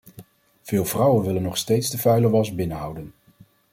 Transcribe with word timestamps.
Veel 0.61 0.85
vrouwen 0.85 1.25
willen 1.25 1.41
nog 1.41 1.57
steeds 1.57 1.89
de 1.89 1.97
vuile 1.97 2.29
was 2.29 2.55
binnenhouden. 2.55 3.13